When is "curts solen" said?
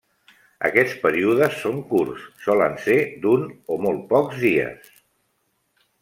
1.91-2.77